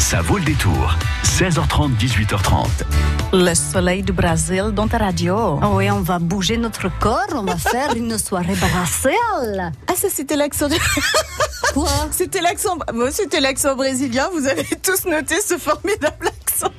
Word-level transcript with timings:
Ça 0.00 0.22
vaut 0.22 0.38
le 0.38 0.44
détour. 0.44 0.96
16h30, 1.24 1.94
18h30. 1.98 2.66
Le 3.34 3.54
soleil 3.54 4.02
du 4.02 4.12
Brésil 4.12 4.70
dans 4.74 4.88
ta 4.88 4.96
radio. 4.96 5.60
Oh 5.62 5.74
oui, 5.74 5.90
on 5.90 6.00
va 6.00 6.18
bouger 6.18 6.56
notre 6.56 6.88
corps, 6.98 7.26
on 7.34 7.42
va 7.42 7.56
faire 7.58 7.94
une 7.94 8.16
soirée 8.16 8.54
brassicale. 8.54 9.72
Ah, 9.86 9.92
ça 9.94 10.08
c'était 10.08 10.36
l'accent 10.36 10.68
du... 10.68 10.76
Quoi? 11.74 11.90
C'était 12.10 12.40
l'accent, 12.40 12.78
c'était 13.12 13.40
l'accent 13.40 13.76
brésilien. 13.76 14.28
Vous 14.32 14.46
avez 14.46 14.64
tous 14.82 15.04
noté 15.04 15.36
ce 15.40 15.58
formidable 15.58 16.30
accent. 16.64 16.72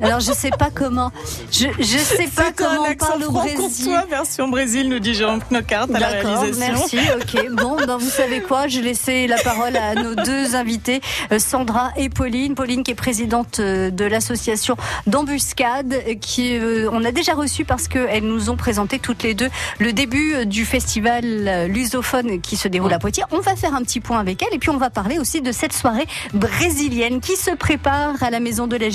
Alors 0.00 0.20
je 0.20 0.32
sais 0.32 0.50
pas 0.50 0.70
comment, 0.74 1.12
je, 1.50 1.68
je 1.78 1.98
sais 1.98 2.28
pas 2.34 2.52
comment 2.54 2.86
on 2.88 2.94
parle 2.94 3.24
au 3.24 3.30
Brésil. 3.30 3.96
version 4.10 4.48
Brésil, 4.48 4.88
nous 4.88 4.98
dit 4.98 5.14
Jean 5.14 5.38
Knocart 5.50 5.86
à 5.94 5.98
la 5.98 6.08
réalisation. 6.08 6.74
merci. 6.74 6.98
Ok, 7.16 7.50
bon, 7.52 7.76
ben 7.76 7.96
vous 7.96 8.10
savez 8.10 8.40
quoi 8.40 8.68
Je 8.68 8.80
laisser 8.80 9.26
la 9.26 9.38
parole 9.38 9.76
à 9.76 9.94
nos 9.94 10.14
deux 10.14 10.56
invités, 10.56 11.00
euh, 11.32 11.38
Sandra 11.38 11.92
et 11.96 12.08
Pauline. 12.08 12.54
Pauline 12.54 12.82
qui 12.82 12.90
est 12.90 12.96
présidente 12.96 13.60
euh, 13.60 13.90
de 13.90 14.04
l'association 14.04 14.76
d'embuscade, 15.06 15.94
euh, 15.94 16.14
qui 16.20 16.56
euh, 16.58 16.88
on 16.92 17.04
a 17.04 17.12
déjà 17.12 17.34
reçu 17.34 17.64
parce 17.64 17.88
qu'elles 17.88 18.24
nous 18.24 18.50
ont 18.50 18.56
présenté 18.56 18.98
toutes 18.98 19.22
les 19.22 19.34
deux 19.34 19.48
le 19.78 19.92
début 19.92 20.46
du 20.46 20.64
festival 20.64 21.66
lusophone 21.68 22.40
qui 22.40 22.56
se 22.56 22.68
déroule 22.68 22.92
à 22.92 22.98
Poitiers. 22.98 23.24
On 23.30 23.40
va 23.40 23.56
faire 23.56 23.74
un 23.74 23.82
petit 23.82 24.00
point 24.00 24.18
avec 24.18 24.42
elle 24.42 24.54
et 24.54 24.58
puis 24.58 24.70
on 24.70 24.76
va 24.76 24.90
parler 24.90 25.18
aussi 25.18 25.40
de 25.40 25.52
cette 25.52 25.72
soirée 25.72 26.06
brésilienne 26.32 27.20
qui 27.20 27.36
se 27.36 27.50
prépare 27.50 28.22
à 28.22 28.30
la 28.30 28.40
maison 28.40 28.66
de 28.66 28.76
la 28.76 28.88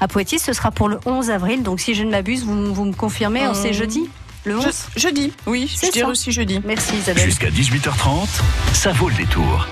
À 0.00 0.08
Poitiers. 0.08 0.38
Ce 0.38 0.52
sera 0.52 0.70
pour 0.70 0.88
le 0.88 0.98
11 1.06 1.30
avril, 1.30 1.62
donc 1.62 1.80
si 1.80 1.94
je 1.94 2.02
ne 2.04 2.10
m'abuse, 2.10 2.44
vous, 2.44 2.74
vous 2.74 2.84
me 2.84 2.92
confirmez, 2.92 3.46
on 3.46 3.50
Euh, 3.50 3.54
c'est 3.54 3.72
jeudi 3.72 4.08
le 4.44 4.56
11 4.58 4.64
Je, 4.96 5.00
jeudi, 5.00 5.32
oui, 5.46 5.70
C'est 5.74 5.88
je 5.88 5.92
dirais 5.92 6.06
ça. 6.06 6.10
aussi 6.12 6.32
jeudi. 6.32 6.60
Merci 6.64 6.96
Isabelle. 6.96 7.24
Jusqu'à 7.24 7.50
18h30, 7.50 8.26
ça 8.72 8.92
vaut 8.92 9.08
le 9.10 9.14
détour. 9.16 9.66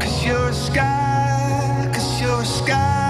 Cause 0.00 0.24
you're 0.24 0.48
a 0.48 0.52
sky, 0.52 1.35
cause 2.36 2.60
you're 2.60 2.66
a 2.66 2.66
sky 2.66 3.05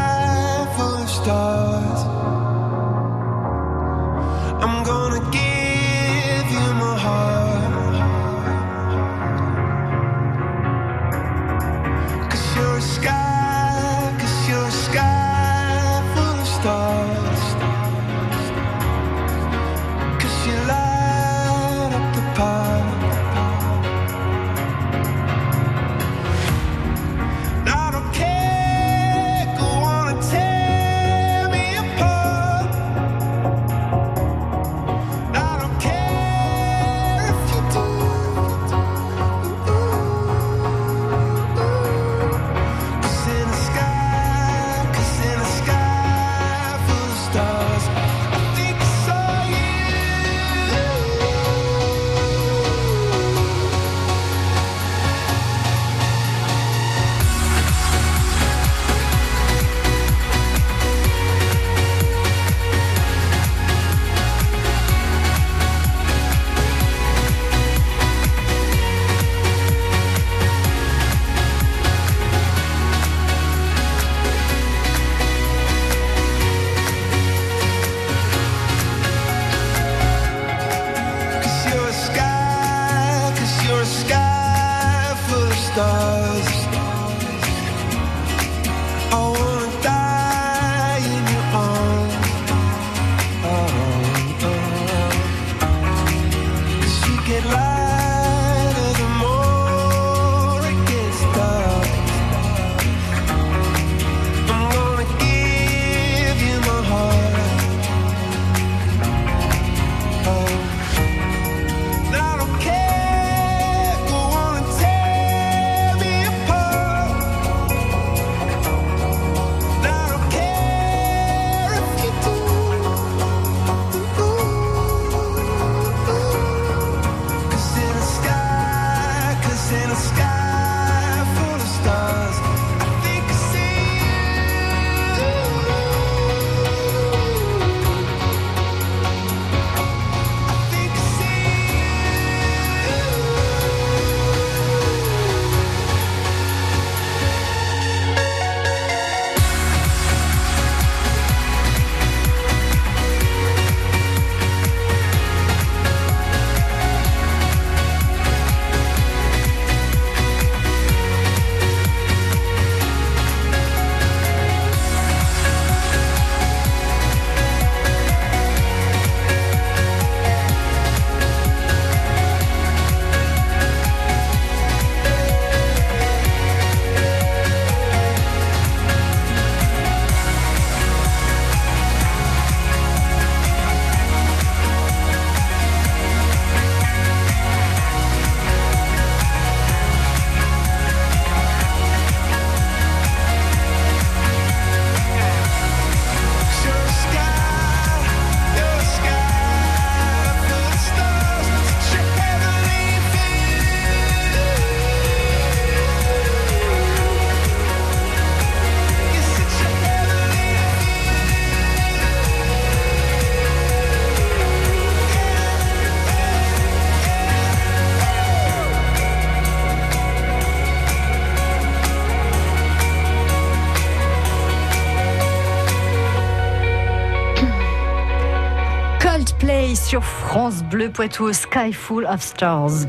sur 229.77 230.03
France 230.05 230.63
Bleu 230.63 230.91
Poitou, 230.91 231.33
Sky 231.33 231.73
Full 231.73 232.07
of 232.07 232.23
Stars. 232.23 232.87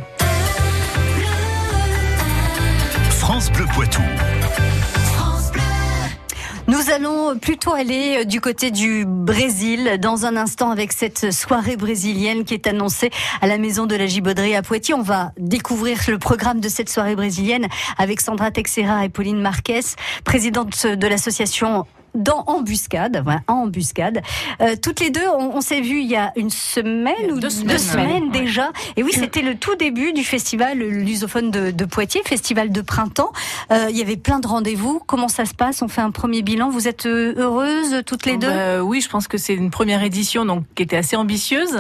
France 3.10 3.52
Bleu 3.52 3.66
Poitou. 3.74 4.02
Nous 6.68 6.90
allons 6.90 7.38
plutôt 7.38 7.74
aller 7.74 8.26
du 8.26 8.42
côté 8.42 8.72
du 8.72 9.06
Brésil 9.06 9.98
dans 10.00 10.26
un 10.26 10.36
instant 10.36 10.70
avec 10.72 10.92
cette 10.94 11.32
soirée 11.32 11.78
brésilienne 11.78 12.44
qui 12.44 12.54
est 12.54 12.68
annoncée 12.68 13.10
à 13.42 13.48
la 13.48 13.58
maison 13.58 13.86
de 13.86 13.96
la 13.96 14.06
Gibauderie 14.06 14.56
à 14.56 14.62
Poitiers. 14.62 14.94
On 14.94 15.02
va 15.02 15.32
découvrir 15.38 15.98
le 16.08 16.18
programme 16.18 16.60
de 16.60 16.70
cette 16.70 16.90
soirée 16.90 17.16
brésilienne 17.16 17.68
avec 17.98 18.22
Sandra 18.22 18.52
Texera 18.52 19.06
et 19.06 19.10
Pauline 19.10 19.42
Marquez, 19.42 19.82
présidente 20.24 20.86
de 20.86 21.08
l'association 21.08 21.86
dans 22.18 22.44
Embuscade, 22.48 23.22
voilà, 23.24 23.42
Embuscade. 23.48 24.22
Euh, 24.62 24.76
toutes 24.82 25.00
les 25.00 25.10
deux, 25.10 25.28
on, 25.38 25.56
on 25.56 25.62
s'est 25.62 25.82
vu 25.82 26.02
il 26.02 26.08
y 26.08 26.16
a 26.16 26.32
une 26.36 26.50
semaine 26.50 27.32
ou 27.32 27.40
deux 27.40 27.50
semaines, 27.50 28.30
déjà. 28.32 28.72
Et 28.96 29.04
oui, 29.04 29.12
c'était 29.14 29.42
le 29.42 29.56
tout 29.56 29.76
début 29.76 30.14
du 30.14 30.24
festival 30.24 30.80
Lusophone 30.80 31.52
de, 31.52 31.72
de 31.72 31.86
Poitiers, 31.86 32.22
festival 32.26 32.72
de 32.72 32.82
printemps. 32.82 33.32
Euh, 33.72 33.88
il 33.90 33.98
y 33.98 34.02
avait 34.02 34.18
plein 34.18 34.40
de 34.40 34.48
rendez-vous. 34.48 35.02
Comment 35.06 35.28
ça 35.30 35.46
se 35.46 35.54
passe? 35.54 35.82
On 35.82 35.88
fait 35.88 36.02
un 36.02 36.12
premier 36.12 36.42
bilan. 36.42 36.70
Vous 36.70 36.88
êtes 36.88 37.06
euh, 37.06 37.34
heureuses 37.38 38.04
toutes 38.06 38.26
les 38.26 38.38
deux? 38.38 38.48
Bah, 38.48 38.84
Oui, 38.84 39.02
je 39.02 39.10
pense 39.10 39.28
que 39.28 39.38
c'est 39.38 39.54
une 39.54 39.70
première 39.70 40.04
édition 40.04 40.46
donc 40.46 40.64
qui 40.76 40.84
était 40.84 40.98
assez 40.98 41.16
ambitieuse 41.16 41.78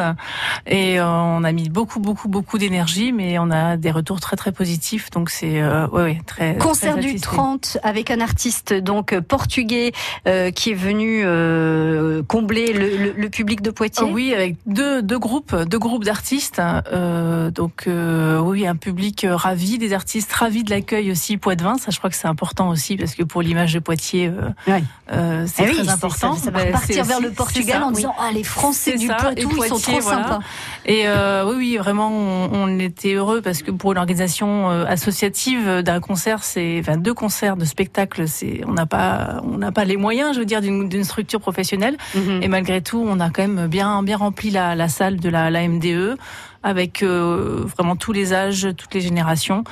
et 0.65 0.99
euh, 0.99 1.05
on 1.07 1.43
a 1.43 1.51
mis 1.51 1.69
beaucoup, 1.69 1.99
beaucoup, 1.99 2.27
beaucoup 2.27 2.57
d'énergie, 2.57 3.11
mais 3.11 3.39
on 3.39 3.51
a 3.51 3.77
des 3.77 3.91
retours 3.91 4.19
très, 4.19 4.35
très 4.35 4.51
positifs. 4.51 5.09
Donc 5.11 5.29
c'est 5.29 5.61
euh, 5.61 5.87
ouais, 5.87 6.03
ouais, 6.03 6.21
très 6.25 6.57
Concert 6.57 6.93
très 6.93 7.01
du 7.01 7.07
satisfait. 7.09 7.35
30 7.35 7.77
avec 7.83 8.11
un 8.11 8.21
artiste 8.21 8.73
donc 8.73 9.17
portugais 9.19 9.91
euh, 10.27 10.51
qui 10.51 10.71
est 10.71 10.75
venu 10.75 11.21
euh, 11.25 12.21
combler 12.27 12.73
le, 12.73 12.97
le- 12.97 13.13
le 13.15 13.29
public 13.29 13.61
de 13.61 13.71
Poitiers? 13.71 14.05
Oh 14.07 14.11
oui, 14.13 14.33
avec 14.33 14.55
deux, 14.65 15.01
deux 15.01 15.17
groupes, 15.19 15.55
deux 15.55 15.79
groupes 15.79 16.03
d'artistes. 16.03 16.61
Euh, 16.91 17.49
donc 17.51 17.87
oui, 17.87 18.67
un 18.67 18.75
public 18.75 19.25
ravi, 19.29 19.77
des 19.77 19.93
artistes 19.93 20.31
ravis 20.33 20.63
de 20.63 20.69
l'accueil 20.69 21.11
aussi 21.11 21.37
Poitvin. 21.37 21.77
Ça, 21.77 21.91
je 21.91 21.97
crois 21.97 22.09
que 22.09 22.15
c'est 22.15 22.27
important 22.27 22.69
aussi 22.69 22.97
parce 22.97 23.15
que 23.15 23.23
pour 23.23 23.41
l'image 23.41 23.73
de 23.73 23.79
Poitiers, 23.79 24.31
c'est 24.65 24.73
Eh 24.73 25.63
oui, 25.63 25.73
très 25.75 25.83
c'est- 25.85 25.89
important. 25.89 26.33
Ça, 26.35 26.45
ça 26.45 26.51
va 26.51 26.59
c'est 26.85 27.01
vers 27.01 27.21
le 27.21 27.31
Portugal 27.31 27.79
ça, 27.81 27.85
en 27.85 27.89
oui. 27.89 27.95
disant 27.95 28.15
ah 28.19 28.29
les 28.33 28.43
Français 28.43 28.97
du 28.97 29.07
ça, 29.07 29.15
Poitou 29.15 29.39
et 29.39 29.43
ils 29.43 29.49
sont 29.49 29.55
Poitiers, 29.75 29.93
trop 29.93 30.01
voilà. 30.01 30.23
sympas. 30.23 30.39
Et 30.85 31.05
oui, 31.45 31.55
oui, 31.57 31.77
vraiment, 31.77 32.09
on, 32.11 32.49
on 32.53 32.79
était 32.79 33.13
heureux 33.13 33.41
parce 33.41 33.61
que 33.61 33.71
pour 33.71 33.91
une 33.93 33.97
organisation 33.97 34.69
associative 34.69 35.81
d'un 35.83 35.99
concert, 35.99 36.43
c'est, 36.43 36.77
enfin, 36.79 36.97
deux 36.97 37.13
concerts 37.13 37.55
de 37.57 37.65
spectacle, 37.65 38.27
c'est, 38.27 38.61
on 38.67 38.73
n'a 38.73 38.85
pas, 38.85 39.41
on 39.43 39.57
n'a 39.57 39.71
pas 39.71 39.85
les 39.85 39.95
moyens, 39.97 40.16
je 40.33 40.39
veux 40.39 40.45
dire, 40.45 40.61
d'une 40.61 41.03
structure 41.03 41.39
professionnelle. 41.39 41.97
Mhm. 42.15 42.43
Et 42.43 42.47
malgré 42.47 42.81
tout, 42.81 43.03
on 43.07 43.19
a 43.19 43.29
quand 43.29 43.41
même 43.47 43.67
bien, 43.67 44.03
bien 44.03 44.17
rempli 44.17 44.49
la, 44.49 44.75
la 44.75 44.87
salle 44.89 45.17
de 45.17 45.29
la, 45.29 45.49
la 45.49 45.67
MDE 45.67 46.17
avec 46.63 47.01
euh, 47.03 47.63
vraiment 47.77 47.95
tous 47.95 48.11
les 48.11 48.33
âges, 48.33 48.67
toutes 48.75 48.93
les 48.93 48.99
générations 48.99 49.63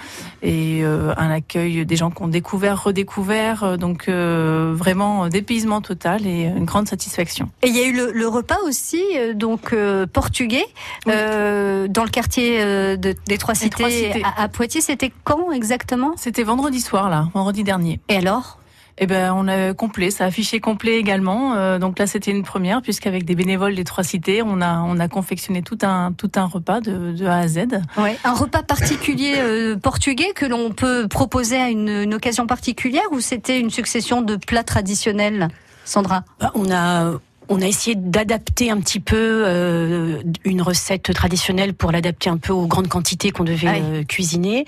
et 0.43 0.81
euh, 0.83 1.13
un 1.17 1.29
accueil 1.29 1.85
des 1.85 1.95
gens 1.97 2.09
qui 2.11 2.21
ont 2.21 2.27
découvert, 2.29 2.83
redécouvert, 2.83 3.63
euh, 3.63 3.75
donc 3.75 4.07
euh, 4.07 4.71
vraiment 4.73 5.27
dépaysement 5.27 5.81
total 5.81 6.25
et 6.25 6.43
une 6.45 6.63
grande 6.63 6.87
satisfaction. 6.87 7.49
Et 7.63 7.67
il 7.67 7.75
y 7.75 7.79
a 7.81 7.87
eu 7.87 7.91
le, 7.93 8.11
le 8.13 8.27
repas 8.27 8.59
aussi 8.65 9.01
donc 9.33 9.75
portugais 10.13 10.65
dans 11.05 12.03
le 12.03 12.09
quartier 12.11 12.59
de- 12.97 13.15
des 13.27 13.37
Trois 13.37 13.55
Cités, 13.55 13.69
Trois 13.71 13.89
Cités. 13.89 14.23
À, 14.23 14.43
à 14.43 14.47
Poitiers. 14.47 14.81
C'était 14.81 15.11
quand 15.23 15.51
exactement? 15.51 16.13
C'était 16.17 16.43
vendredi 16.43 16.79
soir 16.79 17.09
là, 17.09 17.27
vendredi 17.33 17.63
dernier. 17.63 17.99
Et 18.09 18.17
alors? 18.17 18.59
Eh 18.97 19.07
ben, 19.07 19.33
on 19.35 19.49
a 19.49 19.73
complet, 19.73 20.09
ça 20.09 20.23
a 20.23 20.27
affiché 20.27 20.61
complet 20.61 20.95
également. 20.95 21.55
Euh, 21.55 21.79
donc 21.79 21.99
là, 21.99 22.07
c'était 22.07 22.31
une 22.31 22.43
première, 22.43 22.81
puisqu'avec 22.81 23.25
des 23.25 23.35
bénévoles 23.35 23.75
des 23.75 23.83
trois 23.83 24.05
cités, 24.05 24.41
on 24.41 24.61
a 24.61 24.79
on 24.79 24.99
a 24.99 25.09
confectionné 25.09 25.61
tout 25.61 25.77
un 25.81 26.13
tout 26.13 26.31
un 26.35 26.45
repas 26.45 26.79
de, 26.79 27.11
de 27.11 27.25
A 27.25 27.39
à 27.39 27.47
Z. 27.49 27.81
Ouais. 27.97 28.17
Un 28.23 28.33
repas 28.33 28.63
particulier 28.63 29.33
euh, 29.37 29.75
portugais 29.75 30.31
que 30.33 30.45
l'on 30.45 30.71
peut 30.71 31.09
proposer 31.09 31.57
à 31.57 31.69
une, 31.69 31.89
une 31.89 32.13
occasion 32.13 32.47
particulière 32.47 33.03
ou 33.11 33.19
c'était 33.19 33.59
une 33.59 33.69
succession 33.69 34.21
de 34.21 34.37
plats 34.37 34.63
traditionnels, 34.63 35.49
Sandra? 35.83 36.23
Bah, 36.39 36.51
on 36.55 36.71
a 36.71 37.11
on 37.49 37.61
a 37.61 37.67
essayé 37.67 37.95
d'adapter 37.95 38.71
un 38.71 38.79
petit 38.79 38.99
peu 38.99 39.43
euh, 39.45 40.21
une 40.45 40.61
recette 40.61 41.13
traditionnelle 41.13 41.73
pour 41.73 41.91
l'adapter 41.91 42.29
un 42.29 42.37
peu 42.37 42.53
aux 42.53 42.65
grandes 42.65 42.87
quantités 42.87 43.31
qu'on 43.31 43.43
devait 43.43 43.67
Ah 43.67 43.75
euh, 43.75 44.03
cuisiner. 44.03 44.65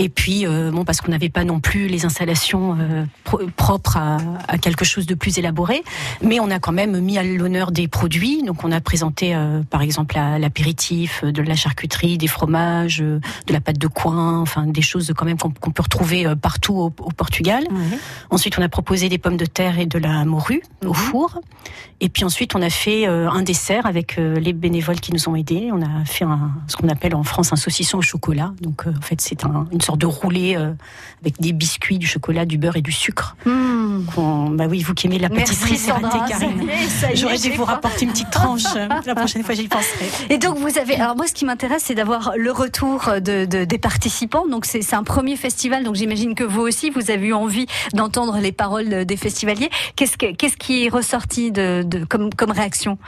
Et 0.00 0.08
puis, 0.08 0.46
euh, 0.46 0.70
bon, 0.70 0.84
parce 0.84 1.00
qu'on 1.00 1.10
n'avait 1.10 1.28
pas 1.28 1.42
non 1.44 1.58
plus 1.58 1.88
les 1.88 2.04
installations 2.04 2.76
euh, 2.78 3.04
pro- 3.24 3.40
propres 3.56 3.96
à, 3.96 4.18
à 4.46 4.56
quelque 4.56 4.84
chose 4.84 5.06
de 5.06 5.14
plus 5.14 5.38
élaboré, 5.38 5.82
mais 6.22 6.38
on 6.38 6.50
a 6.50 6.60
quand 6.60 6.70
même 6.72 7.00
mis 7.00 7.18
à 7.18 7.24
l'honneur 7.24 7.72
des 7.72 7.88
produits. 7.88 8.42
Donc, 8.44 8.62
on 8.62 8.70
a 8.70 8.80
présenté, 8.80 9.34
euh, 9.34 9.62
par 9.68 9.82
exemple, 9.82 10.14
la- 10.14 10.38
l'apéritif, 10.38 11.24
de 11.24 11.42
la 11.42 11.56
charcuterie, 11.56 12.16
des 12.16 12.28
fromages, 12.28 12.98
de 12.98 13.20
la 13.52 13.60
pâte 13.60 13.78
de 13.78 13.88
coin, 13.88 14.40
enfin 14.40 14.66
des 14.66 14.82
choses 14.82 15.12
quand 15.16 15.24
même 15.24 15.36
qu'on 15.38 15.50
peut 15.50 15.82
retrouver 15.82 16.26
partout 16.40 16.74
au, 16.74 16.86
au 16.86 17.10
Portugal. 17.10 17.64
Ensuite, 18.30 18.56
on 18.58 18.62
a 18.62 18.68
proposé 18.68 19.08
des 19.08 19.18
pommes 19.18 19.36
de 19.36 19.46
terre 19.46 19.78
et 19.80 19.86
de 19.86 19.98
la 19.98 20.24
morue 20.24 20.62
au 20.86 20.94
four. 20.94 21.40
Et 22.00 22.08
puis 22.08 22.22
ensuite, 22.24 22.54
on 22.54 22.62
a 22.62 22.70
fait 22.70 23.06
un 23.06 23.42
dessert 23.42 23.84
avec 23.86 24.16
les 24.16 24.52
bénévoles 24.52 25.00
qui 25.00 25.12
nous 25.12 25.28
ont 25.28 25.34
aidés. 25.34 25.70
On 25.72 25.82
a 25.82 26.04
fait 26.04 26.24
un, 26.24 26.52
ce 26.68 26.76
qu'on 26.76 26.88
appelle 26.88 27.16
en 27.16 27.24
France 27.24 27.52
un 27.52 27.56
saucisson 27.56 27.98
au 27.98 28.02
chocolat. 28.02 28.52
Donc, 28.60 28.86
en 28.86 29.00
fait, 29.02 29.20
c'est 29.20 29.44
un- 29.44 29.66
une 29.72 29.80
sorte 29.88 30.00
de 30.00 30.06
roulé 30.06 30.54
euh, 30.56 30.72
avec 31.22 31.40
des 31.40 31.52
biscuits, 31.52 31.98
du 31.98 32.06
chocolat, 32.06 32.44
du 32.44 32.58
beurre 32.58 32.76
et 32.76 32.82
du 32.82 32.92
sucre. 32.92 33.36
Hmm. 33.46 34.02
Bah 34.56 34.66
oui, 34.68 34.82
vous 34.82 34.94
qui 34.94 35.06
aimez 35.06 35.18
la 35.18 35.28
pâtisserie, 35.30 35.76
c'est 35.76 35.90
raté. 35.92 36.18
Karine. 36.28 36.68
J'aurais 37.14 37.38
dû 37.38 37.50
vous 37.52 37.64
rapporter 37.64 38.04
une 38.04 38.12
petite 38.12 38.30
tranche. 38.30 38.62
euh, 38.76 38.86
La 39.06 39.14
prochaine 39.14 39.42
fois, 39.42 39.54
j'y 39.54 39.66
penserai. 39.68 40.08
Et 40.30 40.38
donc 40.38 40.58
vous 40.58 40.78
avez, 40.78 40.94
alors 40.96 41.16
moi 41.16 41.26
ce 41.26 41.32
qui 41.32 41.44
m'intéresse 41.44 41.82
c'est 41.86 41.94
d'avoir 41.94 42.32
le 42.36 42.52
retour 42.52 43.10
de, 43.20 43.44
de- 43.46 43.64
des 43.64 43.78
participants. 43.78 44.46
Donc 44.46 44.66
c'est 44.66 44.82
c'est 44.82 44.94
un 44.96 45.02
premier 45.04 45.36
festival, 45.36 45.84
donc 45.84 45.94
j'imagine 45.96 46.34
que 46.34 46.44
vous 46.44 46.60
aussi 46.60 46.90
vous 46.90 47.10
avez 47.10 47.28
eu 47.28 47.32
envie 47.32 47.66
d'entendre 47.94 48.38
les 48.40 48.52
paroles 48.52 49.04
des 49.04 49.16
festivaliers. 49.16 49.70
Qu'est-ce 49.96 50.16
que- 50.18 50.32
qu'est-ce 50.34 50.56
qui 50.56 50.84
est 50.84 50.88
ressorti 50.90 51.50
de, 51.50 51.82
de- 51.84 52.04
comme, 52.04 52.32
comme 52.34 52.50
réaction? 52.50 52.98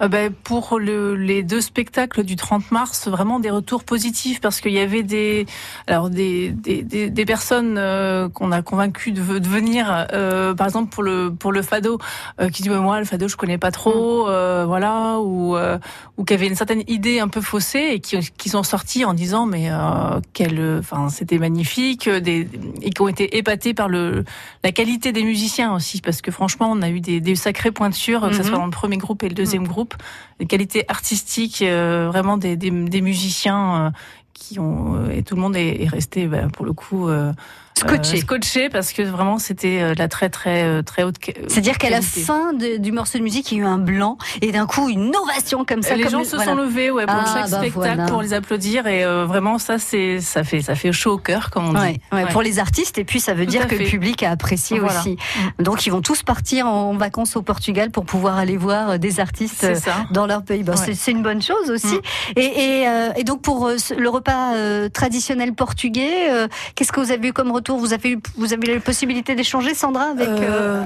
Euh, 0.00 0.08
ben, 0.08 0.32
pour 0.32 0.78
le, 0.78 1.14
les 1.16 1.42
deux 1.42 1.60
spectacles 1.60 2.22
du 2.24 2.36
30 2.36 2.70
mars, 2.70 3.08
vraiment 3.08 3.40
des 3.40 3.50
retours 3.50 3.84
positifs 3.84 4.40
parce 4.40 4.60
qu'il 4.60 4.72
y 4.72 4.78
avait 4.78 5.02
des, 5.02 5.46
alors 5.86 6.10
des, 6.12 6.50
des, 6.50 6.82
des, 6.82 7.10
des 7.10 7.24
personnes 7.24 7.76
euh, 7.78 8.28
qu'on 8.28 8.52
a 8.52 8.62
convaincues 8.62 9.12
de, 9.12 9.38
de 9.38 9.48
venir, 9.48 10.06
euh, 10.12 10.54
par 10.54 10.66
exemple 10.68 10.90
pour 10.90 11.02
le 11.02 11.32
pour 11.34 11.50
le 11.52 11.62
fado, 11.62 11.98
euh, 12.40 12.48
qui 12.48 12.62
dit 12.62 12.70
ouais, 12.70 12.78
moi 12.78 12.98
le 13.00 13.04
fado 13.04 13.26
je 13.28 13.36
connais 13.36 13.58
pas 13.58 13.70
trop, 13.70 14.28
euh, 14.28 14.64
voilà, 14.66 15.18
ou 15.20 15.56
euh, 15.56 15.78
ou 16.18 16.24
qui 16.24 16.34
avaient 16.34 16.46
une 16.46 16.54
certaine 16.54 16.82
idée 16.86 17.18
un 17.20 17.28
peu 17.28 17.40
faussée 17.40 17.88
et 17.92 18.00
qui 18.00 18.18
qui 18.38 18.48
sont 18.48 18.62
sortis 18.62 19.04
en 19.04 19.14
disant 19.14 19.46
mais 19.46 19.70
euh, 19.70 20.20
quel, 20.32 20.78
enfin 20.78 21.08
c'était 21.08 21.38
magnifique, 21.38 22.08
des 22.08 22.48
et 22.82 22.90
qui 22.90 23.02
ont 23.02 23.08
été 23.08 23.36
épatés 23.38 23.74
par 23.74 23.88
le 23.88 24.24
la 24.62 24.72
qualité 24.72 25.12
des 25.12 25.24
musiciens 25.24 25.74
aussi 25.74 26.00
parce 26.00 26.22
que 26.22 26.30
franchement 26.30 26.70
on 26.70 26.82
a 26.82 26.90
eu 26.90 27.00
des, 27.00 27.20
des 27.20 27.34
sacrées 27.34 27.72
pointures, 27.72 28.20
que 28.28 28.34
ce 28.34 28.42
Mhm. 28.42 28.48
soit 28.48 28.58
dans 28.58 28.64
le 28.66 28.70
premier 28.70 28.96
groupe 28.98 29.22
et 29.22 29.28
le 29.28 29.34
deuxième 29.34 29.66
groupe, 29.66 29.94
des 30.38 30.46
qualités 30.46 30.84
artistiques, 30.88 31.62
euh, 31.62 32.08
vraiment 32.08 32.36
des, 32.36 32.56
des, 32.56 32.70
des 32.70 33.00
musiciens 33.00 33.86
euh, 33.86 33.90
qui 34.34 34.58
ont 34.58 34.96
euh, 34.96 35.10
et 35.10 35.22
tout 35.22 35.34
le 35.34 35.40
monde 35.40 35.56
est, 35.56 35.82
est 35.82 35.88
resté 35.88 36.26
bah, 36.26 36.48
pour 36.52 36.64
le 36.64 36.72
coup 36.72 37.08
euh, 37.08 37.32
Scotché. 37.74 38.16
euh, 38.16 38.20
scotché 38.20 38.68
parce 38.68 38.92
que 38.92 39.02
vraiment 39.02 39.38
c'était 39.38 39.80
euh, 39.82 39.94
la 39.96 40.06
très 40.08 40.28
très 40.28 40.62
euh, 40.64 40.82
très 40.82 41.02
haute. 41.02 41.16
C'est-à-dire 41.48 41.78
qu'à 41.78 41.90
la 41.90 42.00
fin 42.02 42.52
de- 42.52 42.76
du 42.76 42.92
morceau 42.92 43.18
de 43.18 43.22
musique, 43.22 43.50
il 43.50 43.58
y 43.58 43.60
a 43.60 43.64
eu 43.64 43.66
un 43.66 43.78
blanc 43.78 44.18
et 44.40 44.52
d'un 44.52 44.66
coup 44.66 44.88
une 44.88 45.12
ovation 45.16 45.64
comme 45.64 45.82
ça. 45.82 45.96
les 45.96 46.02
comme 46.04 46.12
gens 46.12 46.18
le- 46.20 46.24
se 46.24 46.36
voilà. 46.36 46.50
sont 46.52 46.56
levés 46.56 46.90
ouais, 46.90 47.06
pour 47.06 47.14
Ah, 47.16 47.24
chaque 47.24 47.50
bah 47.50 47.58
spectacle 47.58 47.72
voilà. 47.96 48.06
pour 48.06 48.22
les 48.22 48.34
applaudir 48.34 48.86
et 48.86 49.04
euh, 49.04 49.24
vraiment 49.26 49.58
ça 49.58 49.78
c'est 49.78 50.20
ça 50.20 50.44
fait 50.44 50.60
ça 50.60 50.74
fait 50.74 50.92
chaud 50.92 51.12
au 51.14 51.18
cœur 51.18 51.50
comme 51.50 51.66
on 51.68 51.72
dit. 51.72 51.78
Ouais, 51.78 52.00
ouais, 52.12 52.24
Ouais. 52.24 52.30
pour 52.30 52.42
les 52.42 52.58
artistes 52.58 52.98
et 52.98 53.04
puis 53.04 53.20
ça 53.20 53.34
veut 53.34 53.44
Tout 53.46 53.50
dire 53.52 53.66
que 53.66 53.74
le 53.74 53.84
public 53.86 54.22
a 54.22 54.30
apprécié 54.30 54.78
Voilà. 54.78 55.00
aussi. 55.00 55.16
Donc 55.58 55.86
ils 55.86 55.90
vont 55.90 56.02
tous 56.02 56.22
partir 56.22 56.66
en 56.66 56.94
vacances 56.94 57.36
au 57.36 57.42
Portugal 57.42 57.90
pour 57.90 58.04
pouvoir 58.04 58.36
aller 58.38 58.56
voir 58.56 58.98
des 58.98 59.18
artistes 59.18 59.66
dans 60.10 60.26
leur 60.26 60.42
pays. 60.44 60.64
C'est- 60.76 61.10
une 61.12 61.22
bonne 61.22 61.42
chose 61.42 61.70
aussi. 61.70 61.96
Mm. 61.96 62.00
Et, 62.36 62.44
et, 62.80 62.88
euh, 62.88 63.10
et 63.16 63.24
donc 63.24 63.42
pour 63.42 63.68
le 63.68 64.08
repas 64.08 64.52
traditionnel 64.92 65.52
portugais, 65.54 66.28
qu'est-ce 66.74 66.92
que 66.92 67.00
vous 67.00 67.10
avez 67.10 67.28
eu 67.28 67.32
comme 67.32 67.50
retour 67.62 67.78
Vous 67.78 67.92
avez 67.92 68.10
eu, 68.12 68.18
vous 68.36 68.52
avez 68.52 68.70
eu 68.70 68.74
la 68.74 68.80
possibilité 68.80 69.34
d'échanger, 69.34 69.74
Sandra, 69.74 70.10
avec 70.10 70.28
euh, 70.28 70.82
Euh, 70.82 70.84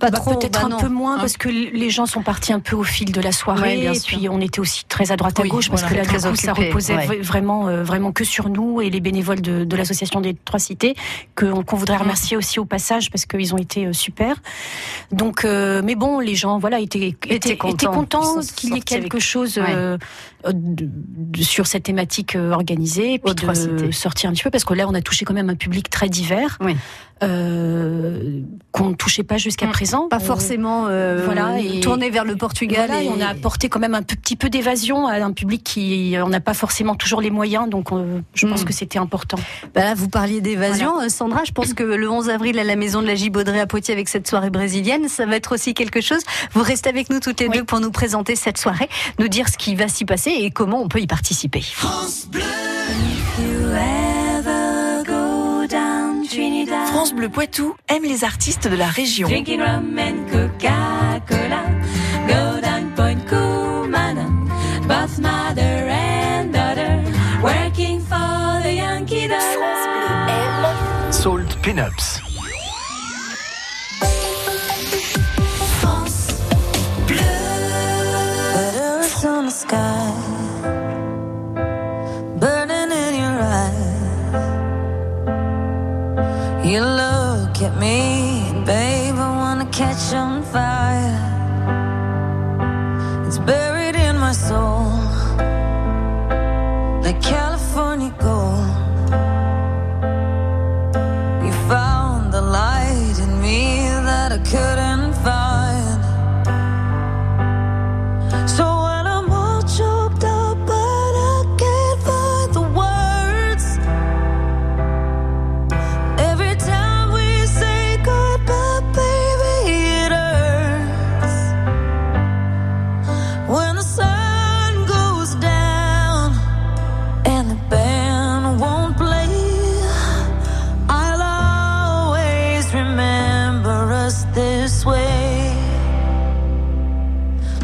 pas 0.00 0.10
Bah, 0.10 0.16
trop, 0.18 0.34
peut-être 0.36 0.68
bah 0.68 0.74
un 0.76 0.78
peu 0.80 0.88
moins 0.88 1.16
Hein. 1.16 1.20
parce 1.20 1.36
que 1.36 1.48
les 1.48 1.90
gens 1.90 2.06
sont 2.06 2.22
partis 2.22 2.52
un 2.52 2.60
peu 2.60 2.74
au 2.76 2.82
fil 2.82 3.12
de 3.12 3.20
la 3.20 3.32
soirée 3.32 3.76
bien 3.76 3.92
et 3.92 3.98
sûr. 3.98 4.18
puis 4.18 4.28
on 4.28 4.40
était 4.40 4.60
aussi 4.60 4.84
très 4.86 5.12
à 5.12 5.16
droite 5.16 5.38
à 5.38 5.42
Oui, 5.42 5.48
gauche 5.48 5.68
parce 5.70 5.82
voilà. 5.82 5.94
que 5.96 6.00
là 6.00 6.04
Très 6.06 6.18
du 6.18 6.28
coup, 6.28 6.36
ça 6.36 6.52
reposait 6.52 6.96
ouais. 6.96 7.18
vraiment 7.20 7.68
euh, 7.68 7.82
vraiment 7.84 8.12
que 8.12 8.24
sur 8.24 8.48
nous 8.48 8.80
et 8.80 8.90
les 8.90 9.00
bénévoles 9.00 9.40
de, 9.40 9.64
de 9.64 9.76
l'association 9.76 10.20
des 10.20 10.34
trois 10.34 10.58
cités 10.58 10.94
qu'on 11.36 11.62
voudrait 11.76 11.96
remercier 11.98 12.36
aussi 12.36 12.58
au 12.58 12.64
passage 12.64 13.10
parce 13.10 13.26
qu'ils 13.26 13.54
ont 13.54 13.58
été 13.58 13.92
super. 13.92 14.36
Donc 15.12 15.44
mais 15.44 15.94
bon 15.94 16.18
les 16.20 16.34
gens 16.34 16.58
voilà 16.58 16.80
étaient 16.80 17.14
étaient, 17.28 17.56
contents. 17.56 17.74
étaient 17.74 17.86
contents 17.86 18.42
sont 18.42 18.54
qu'il 18.54 18.70
y 18.70 18.72
ait 18.72 18.74
avec- 18.76 18.84
quelque 18.84 19.18
chose 19.18 19.60
de- 20.52 20.88
de- 20.90 21.42
sur 21.42 21.66
cette 21.66 21.82
thématique 21.84 22.36
euh, 22.36 22.52
organisée 22.52 23.18
puis 23.18 23.34
de 23.34 23.90
sortir 23.90 24.30
un 24.30 24.32
petit 24.32 24.42
peu 24.42 24.50
parce 24.50 24.64
que 24.64 24.74
là 24.74 24.86
on 24.88 24.94
a 24.94 25.00
touché 25.02 25.24
quand 25.24 25.34
même 25.34 25.50
un 25.50 25.54
public 25.56 25.90
très 25.90 26.08
divers. 26.08 26.58
Oui. 26.60 26.76
Euh, 27.22 28.40
qu'on 28.72 28.90
ne 28.90 28.94
touchait 28.94 29.22
pas 29.22 29.38
jusqu'à 29.38 29.66
Mm. 29.66 29.70
présent. 29.72 30.08
Pas 30.08 30.18
forcément 30.20 30.86
euh, 30.88 31.22
voilà, 31.24 31.58
et- 31.58 31.80
tourné 31.80 32.10
vers 32.10 32.24
le 32.26 32.36
Portugal. 32.36 32.86
Voilà, 32.88 33.02
et 33.02 33.06
et 33.06 33.10
on 33.10 33.20
a 33.20 33.26
apporté 33.28 33.68
quand 33.70 33.78
même 33.80 33.94
un 33.94 34.02
petit 34.02 34.36
peu 34.36 34.50
d'évasion 34.50 35.06
à 35.06 35.14
un 35.24 35.32
public 35.32 35.64
qui 35.64 36.14
on 36.22 36.28
n'a 36.28 36.40
pas 36.40 36.52
forcément 36.54 36.94
toujours 36.94 37.20
les 37.22 37.30
moyens, 37.30 37.68
donc 37.70 37.90
on- 37.92 38.22
je 38.34 38.46
pense 38.46 38.62
Mm. 38.62 38.64
que 38.66 38.72
c'était 38.74 38.98
important. 38.98 39.38
Bah 39.74 39.82
là, 39.84 39.94
vous 39.94 40.08
parliez 40.08 40.40
d'évasion. 40.42 41.00
Euh, 41.00 41.08
Sandra, 41.08 41.44
je 41.44 41.52
pense 41.52 41.72
que 41.72 41.82
le 41.84 42.10
11 42.10 42.28
avril 42.28 42.58
à 42.58 42.64
la 42.64 42.76
maison 42.76 43.00
de 43.00 43.06
la 43.06 43.14
Gibaudrée 43.14 43.60
à 43.60 43.66
Poitiers 43.66 43.94
avec 43.94 44.08
cette 44.08 44.28
soirée 44.28 44.50
brésilienne, 44.50 45.08
ça 45.08 45.24
va 45.24 45.36
être 45.36 45.54
aussi 45.54 45.72
quelque 45.72 46.00
chose. 46.02 46.20
Vous 46.52 46.62
restez 46.62 46.90
avec 46.90 47.08
nous 47.08 47.20
toutes 47.20 47.40
les 47.40 47.48
Oui. 47.48 47.58
deux 47.58 47.64
pour 47.64 47.80
nous 47.80 47.90
présenter 47.90 48.36
cette 48.36 48.58
soirée, 48.58 48.88
nous 49.18 49.28
dire 49.28 49.48
ce 49.48 49.56
qui 49.56 49.74
va 49.74 49.88
s'y 49.88 50.04
passer 50.04 50.32
et 50.44 50.50
comment 50.50 50.82
on 50.82 50.88
peut 50.88 51.00
y 51.00 51.06
participer. 51.06 51.62
France 51.62 52.26
Bleu. 52.28 52.42
Poitou 57.32 57.74
aime 57.88 58.04
les 58.04 58.24
artistes 58.24 58.68
de 58.68 58.76
la 58.76 58.86
région. 58.86 59.28
Drinking 59.28 59.60
rum 59.60 59.96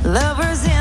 Lovers 0.04 0.71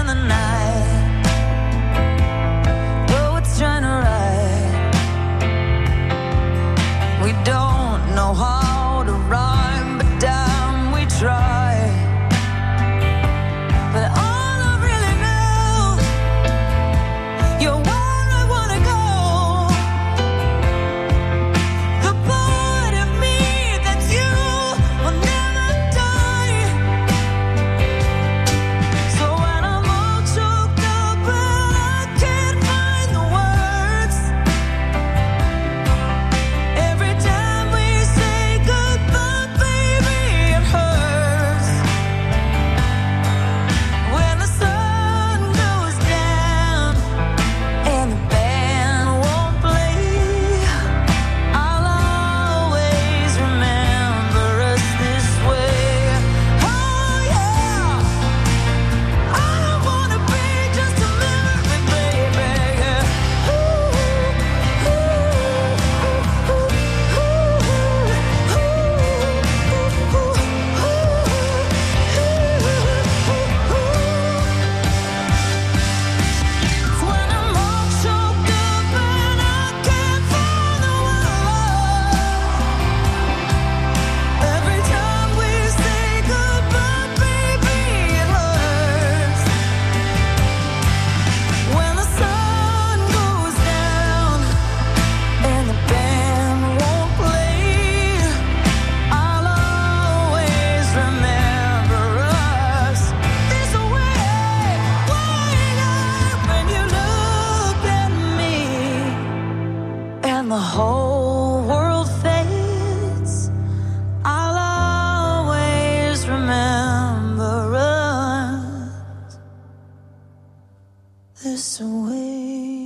this 121.72 121.82
way. 121.82 122.82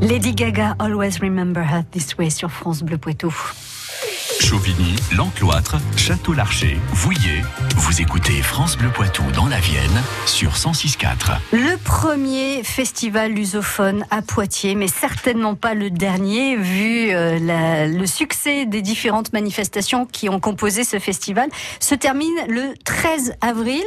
Lady 0.00 0.32
Gaga, 0.32 0.76
Always 0.78 1.20
Remember 1.20 1.62
Her 1.62 1.84
This 1.90 2.16
Way 2.16 2.30
sur 2.30 2.48
France 2.48 2.82
Bleu 2.82 2.96
Poitou. 2.96 3.32
Chauvigny, 4.46 4.94
L'Encloître, 5.16 5.74
Château-Larcher, 5.96 6.78
Vouillé. 6.92 7.42
Vous 7.74 8.00
écoutez 8.00 8.42
France 8.42 8.78
Bleu 8.78 8.90
Poitou 8.90 9.24
dans 9.34 9.48
la 9.48 9.58
Vienne 9.58 10.00
sur 10.24 10.52
106.4. 10.52 11.38
Le 11.52 11.76
premier 11.78 12.62
festival 12.62 13.32
lusophone 13.32 14.06
à 14.12 14.22
Poitiers, 14.22 14.76
mais 14.76 14.86
certainement 14.86 15.56
pas 15.56 15.74
le 15.74 15.90
dernier, 15.90 16.54
vu 16.54 17.10
euh, 17.10 17.88
le 17.88 18.06
succès 18.06 18.66
des 18.66 18.82
différentes 18.82 19.32
manifestations 19.32 20.06
qui 20.06 20.28
ont 20.28 20.38
composé 20.38 20.84
ce 20.84 21.00
festival, 21.00 21.48
se 21.80 21.96
termine 21.96 22.36
le 22.48 22.74
13 22.84 23.34
avril. 23.40 23.82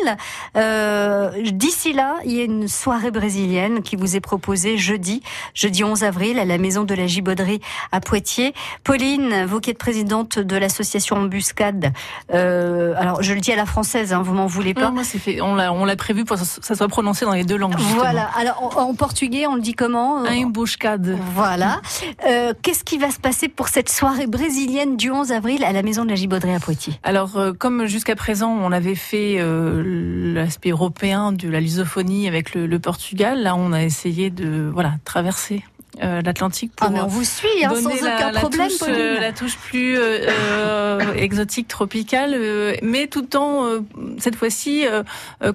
Euh, 0.57 1.31
D'ici 1.53 1.93
là, 1.93 2.17
il 2.25 2.33
y 2.33 2.41
a 2.41 2.43
une 2.43 2.67
soirée 2.67 3.11
brésilienne 3.11 3.81
qui 3.81 3.95
vous 3.95 4.17
est 4.17 4.21
proposée 4.21 4.77
jeudi, 4.77 5.21
jeudi 5.53 5.85
11 5.85 6.03
avril, 6.03 6.37
à 6.37 6.43
la 6.43 6.57
maison 6.57 6.83
de 6.83 6.93
la 6.95 7.07
Gibauderie 7.07 7.61
à 7.93 8.01
Poitiers. 8.01 8.53
Pauline, 8.83 9.45
vous 9.45 9.61
qui 9.61 9.69
êtes 9.69 9.77
présidente 9.77 10.37
de 10.49 10.57
l'association 10.57 11.15
Embuscade. 11.15 11.93
Euh, 12.33 12.93
alors, 12.97 13.23
je 13.23 13.33
le 13.33 13.39
dis 13.39 13.51
à 13.51 13.55
la 13.55 13.65
française, 13.65 14.11
hein, 14.11 14.21
vous 14.21 14.33
m'en 14.33 14.47
voulez 14.47 14.73
pas. 14.73 14.87
Non, 14.87 14.91
moi, 14.91 15.03
fait. 15.03 15.39
On 15.41 15.55
l'a, 15.55 15.95
prévu 15.95 16.25
pour 16.25 16.37
que 16.37 16.43
ça 16.43 16.75
soit 16.75 16.87
prononcé 16.87 17.25
dans 17.25 17.33
les 17.33 17.45
deux 17.45 17.57
langues. 17.57 17.77
justement. 17.77 17.99
Voilà. 17.99 18.29
Alors, 18.37 18.77
en, 18.77 18.81
en 18.81 18.93
portugais, 18.93 19.47
on 19.47 19.55
le 19.55 19.61
dit 19.61 19.73
comment 19.73 20.25
Un 20.25 20.43
embuscade. 20.43 21.17
Voilà. 21.33 21.81
Euh, 22.27 22.53
Qu'est-ce 22.61 22.83
qui 22.83 22.97
va 22.97 23.11
se 23.11 23.19
passer 23.19 23.47
pour 23.47 23.69
cette 23.69 23.89
soirée 23.89 24.27
brésilienne 24.27 24.97
du 24.97 25.11
11 25.11 25.31
avril 25.31 25.63
à 25.63 25.71
la 25.71 25.83
Maison 25.83 26.03
de 26.03 26.09
la 26.09 26.15
Gibauderie 26.15 26.55
à 26.55 26.59
Poitiers? 26.59 26.99
Alors, 27.03 27.37
euh, 27.37 27.53
comme 27.53 27.85
jusqu'à 27.85 28.15
présent, 28.15 28.51
on 28.51 28.71
avait 28.71 28.95
fait 28.95 29.37
euh, 29.39 30.33
l'aspect 30.33 30.71
européen 30.71 31.31
de 31.31 31.47
la 31.49 31.59
lusophonie 31.59 32.27
avec 32.27 32.55
le, 32.55 32.65
le 32.67 32.79
Portugal, 32.79 33.41
là, 33.41 33.55
on 33.55 33.71
a 33.71 33.83
essayé 33.83 34.29
de 34.29 34.69
voilà 34.73 34.93
traverser 35.05 35.63
euh, 36.01 36.21
l'Atlantique 36.21 36.71
pour 36.75 36.87
Ah, 36.87 36.89
mais 36.91 37.01
on 37.01 37.07
vous 37.07 37.23
suit, 37.23 37.47
hein, 37.63 37.73
sans 37.75 37.89
la, 37.89 38.15
aucun 38.15 38.31
la 38.31 38.39
problème, 38.39 38.69
touche, 38.69 38.87
euh, 38.87 39.19
la 39.19 39.31
touche 39.31 39.57
plus 39.57 39.97
euh, 39.97 40.27
euh, 40.29 41.13
exotique, 41.15 41.67
tropicale, 41.67 42.33
euh, 42.33 42.73
mais 42.81 43.07
tout 43.07 43.35
en 43.35 43.65
euh, 43.65 43.79
cette 44.17 44.35
fois-ci 44.35 44.85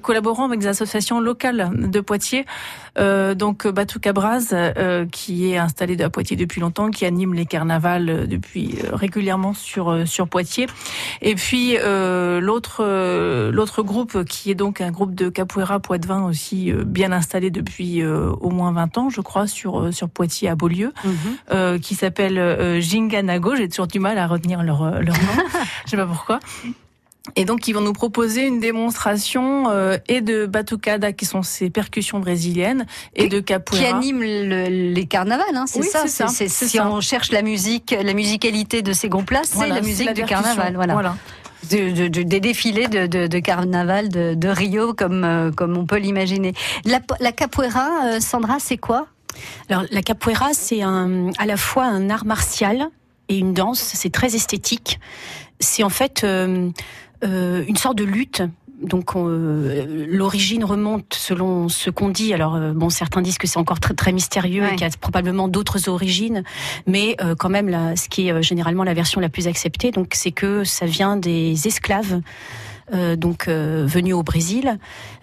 collaborant 0.03 0.45
avec 0.47 0.61
des 0.61 0.67
associations 0.67 1.21
locales 1.21 1.71
de 1.75 2.01
Poitiers. 2.01 2.45
Euh, 2.97 3.35
donc 3.35 3.67
Batuca 3.67 4.13
Braz, 4.13 4.51
euh, 4.53 5.07
qui 5.11 5.51
est 5.51 5.57
installé 5.57 6.01
à 6.03 6.11
Poitiers 6.11 6.37
depuis 6.37 6.61
longtemps, 6.61 6.91
qui 6.91 7.05
anime 7.05 7.35
les 7.35 7.47
carnavals 7.47 8.29
depuis 8.29 8.79
régulièrement 8.93 9.53
sur 9.53 9.91
euh, 9.91 10.07
sur 10.07 10.29
Poitiers. 10.29 10.67
Et 11.21 11.35
puis 11.35 11.77
euh, 11.79 12.41
l'autre 12.41 12.85
euh, 12.85 13.51
l'autre 13.51 13.83
groupe 13.83 14.25
qui 14.25 14.51
est 14.51 14.55
donc 14.55 14.81
un 14.81 14.91
groupe 14.91 15.15
de 15.15 15.29
capoeira 15.29 15.81
poitevin 15.81 16.25
aussi 16.25 16.71
euh, 16.71 16.85
bien 16.85 17.11
installé 17.13 17.51
depuis 17.51 18.03
euh, 18.03 18.31
au 18.41 18.51
moins 18.51 18.73
20 18.73 18.99
ans, 18.99 19.11
je 19.11 19.21
crois, 19.21 19.47
sur 19.47 19.81
euh, 19.81 19.93
sur 19.93 20.09
Poitiers 20.09 20.34
à 20.49 20.55
Beaulieu, 20.55 20.93
euh, 21.53 21.79
qui 21.79 21.95
s'appelle 21.95 22.39
euh, 22.39 22.81
Jinganago. 22.81 23.55
J'ai 23.57 23.69
toujours 23.69 23.87
du 23.87 24.01
mal 24.01 24.19
à 24.19 24.27
retenir 24.27 24.63
leur 24.63 24.83
euh, 24.83 25.01
leur 25.01 25.17
nom. 25.17 25.45
Je 25.85 25.91
sais 25.91 25.97
pas 25.97 26.07
pourquoi. 26.07 26.41
Et 27.37 27.47
donc, 27.47 27.69
ils 27.69 27.73
vont 27.73 27.81
nous 27.81 27.95
proposer 27.95 28.47
une 28.47 28.61
démonstration 28.61 29.71
euh, 29.71 29.97
et 30.09 30.21
de 30.21 30.45
batucada, 30.45 31.13
qui 31.13 31.25
sont 31.25 31.43
ces 31.43 31.71
percussions 31.71 32.21
brésiliennes, 32.21 32.85
et 33.17 33.29
de 33.29 33.39
Qui 33.39 33.45
capoeira. 33.47 33.97
anime 33.97 34.21
le- 34.23 34.93
les 34.93 35.07
carnavals, 35.07 35.47
hein, 35.57 35.65
c'est 35.67 35.81
Oui, 35.81 35.89
ça. 35.91 36.07
si 36.07 36.49
ça. 36.69 36.87
on 36.91 37.01
cherche 37.01 37.33
la 37.33 37.41
musique, 37.41 37.97
la 37.99 38.13
musicalité 38.13 38.83
de 38.83 38.93
ces 38.93 39.09
groupes-là, 39.09 39.41
c'est 39.45 39.57
Voilà, 39.57 39.77
la 39.77 39.81
musique 39.81 40.09
du 40.13 40.23
percussion. 40.23 40.43
carnaval. 40.55 40.75
Voilà. 40.93 41.17
De- 41.71 41.93
de- 41.93 42.09
de- 42.09 42.23
des 42.25 42.41
défilés 42.41 42.89
de, 42.89 43.39
carnaval 43.39 44.11
de, 44.11 44.35
de 44.35 44.49
Rio, 44.49 44.93
comme, 44.93 45.25
euh, 45.25 45.51
comme 45.51 45.79
on 45.79 45.87
peut 45.87 45.97
l'imaginer. 45.97 46.53
La, 46.85 47.01
la 47.21 47.33
capoeira, 47.33 47.89
euh, 48.05 48.21
Sandra, 48.21 48.59
c'est 48.61 48.77
quoi? 48.77 49.07
Alors 49.69 49.85
la 49.91 50.03
capoeira, 50.03 50.51
c'est 50.53 50.83
à 50.83 51.47
la 51.47 51.57
fois 51.57 51.85
un 51.85 52.11
art 52.11 52.25
martial 52.25 52.89
et 53.29 53.39
une 53.39 53.55
danse. 53.55 53.81
C'est 53.81 54.11
très 54.13 54.35
esthétique. 54.35 55.01
C'est 55.61 55.83
en 55.83 55.89
fait 55.89 56.25
euh, 56.25 56.71
euh, 57.25 57.65
une 57.67 57.77
sorte 57.77 57.97
de 57.97 58.05
lutte. 58.05 58.43
Donc 58.83 59.15
on, 59.15 59.29
euh, 59.29 60.07
l'origine 60.09 60.65
remonte 60.65 61.15
selon 61.15 61.69
ce 61.69 61.89
qu'on 61.91 62.11
dit. 62.11 62.35
Alors 62.35 62.59
bon, 62.75 62.91
certains 62.91 63.23
disent 63.23 63.39
que 63.39 63.47
c'est 63.47 63.59
encore 63.59 63.81
très 63.81 63.95
très 63.95 64.13
mystérieux 64.13 64.63
Ouais. 64.63 64.69
et 64.69 64.77
qu'il 64.77 64.87
y 64.87 64.91
a 64.91 64.97
probablement 65.01 65.49
d'autres 65.49 65.89
origines, 65.89 66.43
mais 66.87 67.17
quand 67.39 67.49
même, 67.49 67.69
là, 67.69 67.97
ce 67.97 68.09
qui 68.09 68.29
est 68.29 68.43
généralement 68.43 68.85
la 68.85 68.93
version 68.95 69.21
la 69.21 69.29
plus 69.29 69.47
acceptée, 69.47 69.91
donc 69.91 70.13
c'est 70.15 70.33
que 70.33 70.65
ça 70.65 70.87
vient 70.87 71.17
des 71.17 71.67
esclaves. 71.67 72.21
euh, 72.93 73.17
donc 73.17 73.49
euh, 73.49 73.85
venus 73.87 74.13
au 74.15 74.23
Brésil, 74.23 74.79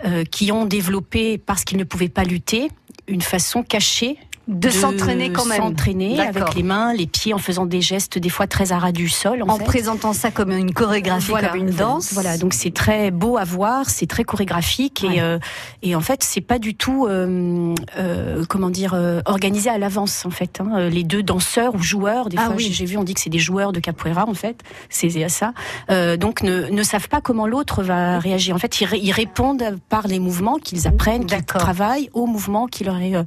euh, 0.05 0.23
qui 0.23 0.51
ont 0.51 0.65
développé 0.65 1.37
parce 1.37 1.63
qu'ils 1.63 1.77
ne 1.77 1.83
pouvaient 1.83 2.09
pas 2.09 2.23
lutter 2.23 2.69
une 3.11 3.21
façon 3.21 3.61
cachée 3.61 4.17
De 4.51 4.69
s'entraîner 4.69 5.31
quand 5.31 5.45
même. 5.45 5.61
s'entraîner 5.61 6.19
avec 6.19 6.55
les 6.55 6.63
mains, 6.63 6.93
les 6.93 7.07
pieds, 7.07 7.33
en 7.33 7.37
faisant 7.37 7.65
des 7.65 7.81
gestes 7.81 8.17
des 8.19 8.27
fois 8.29 8.47
très 8.47 8.73
à 8.73 8.79
ras 8.79 8.91
du 8.91 9.07
sol. 9.07 9.41
En, 9.43 9.47
En 9.49 9.57
fait. 9.57 9.63
présentant 9.63 10.11
ça 10.13 10.29
comme 10.29 10.51
une 10.51 10.73
chorégraphie, 10.73 11.29
Voilà, 11.29 11.47
comme 11.49 11.59
une 11.61 11.69
danse. 11.71 12.11
Voilà, 12.13 12.37
donc 12.37 12.53
c'est 12.53 12.73
très 12.73 13.11
beau 13.11 13.37
à 13.37 13.45
voir, 13.45 13.89
c'est 13.89 14.07
très 14.07 14.23
chorégraphique 14.25 15.05
Ouais. 15.07 15.15
et 15.15 15.21
euh, 15.21 15.39
et 15.81 15.95
en 15.95 16.01
fait 16.01 16.21
c'est 16.23 16.41
pas 16.41 16.59
du 16.59 16.75
tout 16.75 17.07
euh, 17.07 17.73
euh, 17.97 18.43
comment 18.49 18.69
dire 18.69 18.93
euh, 18.93 19.21
organisé 19.25 19.69
à 19.69 19.77
l'avance 19.77 20.25
en 20.25 20.31
fait. 20.31 20.59
hein. 20.59 20.89
Les 20.89 21.03
deux 21.03 21.23
danseurs 21.23 21.73
ou 21.75 21.81
joueurs, 21.81 22.27
des 22.29 22.37
Ah 22.37 22.47
fois 22.47 22.55
oui. 22.57 22.69
j'ai- 22.71 22.85
vu 22.85 22.97
on 22.97 23.03
dit 23.05 23.13
que 23.13 23.21
c'est 23.21 23.29
des 23.29 23.39
joueurs 23.39 23.71
de 23.71 23.79
capoeira 23.79 24.27
en 24.27 24.33
fait, 24.33 24.59
c'est 24.89 25.09
ça. 25.29 25.53
Euh, 25.89 26.17
donc 26.17 26.43
ne, 26.43 26.67
ne 26.69 26.83
savent 26.83 27.07
pas 27.07 27.21
comment 27.21 27.47
l'autre 27.47 27.83
va 27.83 28.19
réagir. 28.19 28.53
En 28.55 28.59
fait 28.59 28.81
ils, 28.81 28.89
ils 29.01 29.11
répondent 29.13 29.77
par 29.87 30.07
les 30.07 30.19
mouvements 30.19 30.57
qu'ils 30.57 30.87
apprennent, 30.87 31.25
qu'ils 31.25 31.43
travaillent 31.45 32.09
aux 32.13 32.25
mouvements 32.25 32.67
qui 32.67 32.83
leur 32.83 32.97
est 32.99 33.15
euh, 33.15 33.23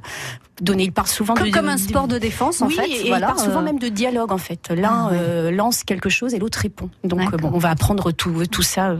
donné. 0.61 0.83
Ils 0.85 0.91
parlent 0.91 1.07
souvent 1.07 1.33
Comme, 1.33 1.47
de, 1.47 1.51
comme 1.53 1.69
un 1.69 1.77
sport 1.77 2.07
de 2.07 2.17
défense, 2.17 2.61
en 2.61 2.67
oui, 2.67 2.75
fait. 2.75 2.89
et 2.89 3.07
voilà, 3.07 3.27
il 3.27 3.29
part 3.33 3.39
souvent 3.39 3.59
euh, 3.59 3.63
même 3.63 3.79
de 3.79 3.89
dialogue 3.89 4.31
en 4.31 4.37
fait. 4.37 4.69
L'un 4.69 5.07
Ah 5.07 5.11
ouais. 5.11 5.17
euh, 5.19 5.51
lance 5.51 5.83
quelque 5.83 6.09
chose 6.09 6.33
et 6.33 6.39
l'autre 6.39 6.59
répond. 6.59 6.89
Donc 7.03 7.21
euh, 7.33 7.37
bon, 7.37 7.51
on 7.53 7.57
va 7.57 7.69
apprendre 7.69 8.11
tout, 8.11 8.45
tout 8.47 8.61
ça. 8.61 8.95